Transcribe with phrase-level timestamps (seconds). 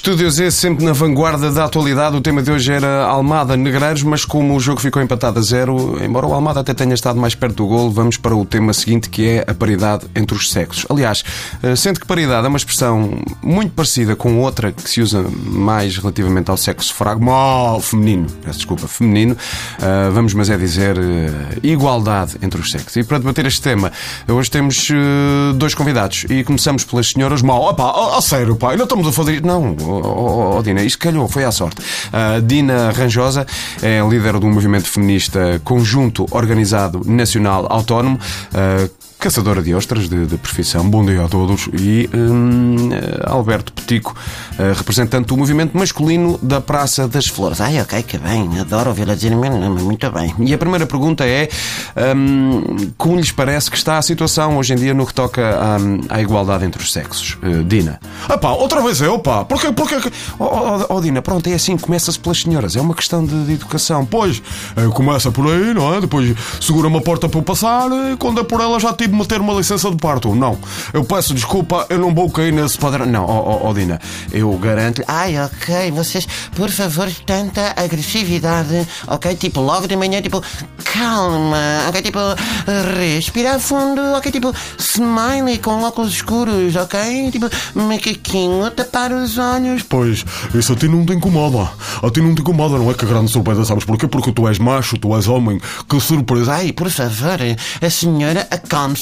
[0.00, 2.16] Estúdio Z sempre na vanguarda da atualidade.
[2.16, 6.02] O tema de hoje era Almada Negreiros, mas como o jogo ficou empatado a zero,
[6.02, 9.10] embora o Almada até tenha estado mais perto do gol, vamos para o tema seguinte
[9.10, 10.86] que é a paridade entre os sexos.
[10.88, 11.22] Aliás,
[11.62, 15.98] eh, sendo que paridade é uma expressão muito parecida com outra que se usa mais
[15.98, 19.36] relativamente ao sexo fragmo feminino, peço desculpa, feminino,
[19.82, 22.96] eh, vamos mas é dizer eh, igualdade entre os sexos.
[22.96, 23.92] E para debater este tema,
[24.26, 24.88] hoje temos
[25.56, 27.60] dois convidados e começamos pelas senhoras mal.
[27.64, 29.44] Opa, a sério, pá, ainda estamos a fazer.
[29.44, 31.80] Não, oh, oh, Dina, isto calhou, foi à sorte.
[31.80, 33.46] Uh, Dina Ranjosa
[33.82, 38.18] é líder do movimento feminista Conjunto Organizado Nacional Autónomo.
[38.52, 40.88] Uh, caçadora de ostras de, de profissão.
[40.88, 41.68] Bom dia a todos.
[41.74, 42.88] E hum,
[43.26, 44.16] Alberto Petico,
[44.58, 47.60] uh, representante do movimento masculino da Praça das Flores.
[47.60, 48.58] Ai, ok, que bem.
[48.58, 49.36] Adoro ouvi-la dizer.
[49.36, 50.34] Muito bem.
[50.40, 51.50] E a primeira pergunta é:
[52.16, 56.00] hum, como lhes parece que está a situação hoje em dia no que toca hum,
[56.08, 57.36] à igualdade entre os sexos?
[57.42, 58.00] Uh, Dina.
[58.26, 59.44] Ah pá, outra vez eu, pá.
[59.44, 59.70] Porquê?
[59.70, 59.96] Porquê?
[60.38, 62.74] Oh, oh, oh Dina, pronto, é assim, começa-se pelas senhoras.
[62.74, 64.06] É uma questão de, de educação.
[64.06, 64.42] Pois,
[64.76, 66.00] eh, começa por aí, não é?
[66.00, 67.90] Depois segura uma porta para eu passar.
[68.18, 70.34] Quando é por ela já tive de meter uma licença de parto.
[70.34, 70.58] Não.
[70.92, 73.06] Eu peço desculpa, eu não vou cair nesse padrão.
[73.06, 74.00] Não, oh, oh, Dina,
[74.32, 75.02] eu garanto.
[75.06, 79.34] Ai, ok, vocês, por favor, tanta agressividade, ok?
[79.34, 80.42] Tipo, logo de manhã, tipo,
[80.84, 82.02] calma, ok?
[82.02, 82.18] Tipo,
[82.96, 84.30] respira fundo, ok?
[84.30, 87.30] Tipo, smiley com óculos escuros, ok?
[87.30, 89.82] Tipo, macaquinho, tapar os olhos.
[89.82, 91.70] Pois, isso a ti não te incomoda.
[92.02, 94.06] A ti não te incomoda, não é que grande surpresa, sabes porquê?
[94.06, 95.60] Porque tu és macho, tu és homem.
[95.88, 96.54] Que surpresa.
[96.54, 97.38] Ai, por favor,
[97.80, 98.99] a senhora acalme-se,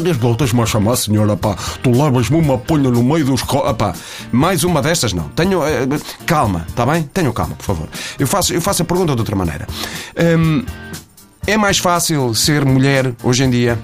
[0.00, 0.16] Deus.
[0.16, 1.56] Voltas-me a chamar, senhora, pá.
[1.82, 3.42] Tu levas-me uma punha no meio dos.
[3.42, 3.72] Co...
[3.74, 3.94] Pá,
[4.32, 5.28] mais uma destas, não.
[5.30, 5.60] Tenho.
[5.60, 7.02] Uh, calma, está bem?
[7.04, 7.88] Tenham calma, por favor.
[8.18, 9.66] Eu faço, eu faço a pergunta de outra maneira.
[10.38, 10.64] Um,
[11.46, 13.78] é mais fácil ser mulher hoje em dia?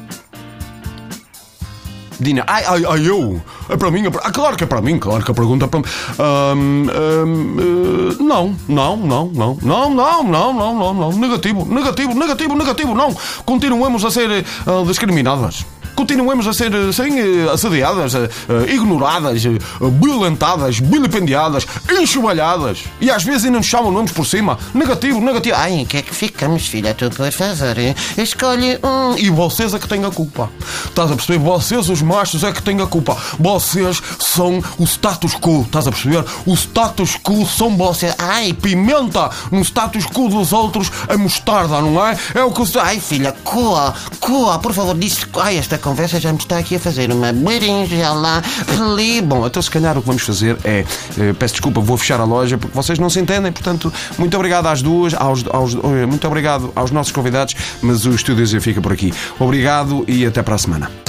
[2.19, 3.42] Dina, ai, ai, ai, eu?
[3.69, 4.06] É para mim?
[4.06, 4.20] É para...
[4.25, 5.86] Ah, claro que é para mim, claro que a pergunta é para mim.
[6.19, 12.15] Um, um, uh, não, não, não, não, não, não, não, não, não, não, negativo, negativo,
[12.15, 13.15] negativo, negativo, não.
[13.44, 15.65] Continuamos a ser uh, discriminadas
[16.02, 17.12] continuemos a ser assim,
[17.52, 18.28] assediadas, eh,
[18.68, 19.44] ignoradas,
[20.00, 22.82] violentadas, vilipendiadas, enxovalhadas.
[23.00, 24.58] E às vezes ainda nos chamam nomes por cima.
[24.74, 25.54] Negativo, negativo.
[25.56, 26.92] Ai, o que é que ficamos, filha?
[26.92, 27.76] Tu por favor,
[28.18, 29.16] escolhe um.
[29.16, 30.50] E vocês é que têm a culpa.
[30.86, 31.38] Estás a perceber?
[31.38, 33.16] Vocês, os machos, é que têm a culpa.
[33.38, 35.62] Vocês são o status quo.
[35.62, 36.24] Estás a perceber?
[36.44, 38.12] O status quo são vocês.
[38.19, 42.19] Ai, pimenta no status quo dos outros é mostarda, não é?
[42.34, 42.62] É o que...
[42.80, 45.24] Ai, filha, coa, coa, por favor, disse...
[45.34, 48.42] Ai, esta conversa já me está aqui a fazer uma berinjela.
[49.25, 50.84] Bom, então se calhar o que vamos fazer é,
[51.19, 54.66] eh, peço desculpa, vou fechar a loja porque vocês não se entendem, portanto, muito obrigado
[54.66, 58.92] às duas, aos, aos, eh, muito obrigado aos nossos convidados, mas o Estúdio fica por
[58.92, 59.12] aqui.
[59.38, 61.01] Obrigado e até para a semana.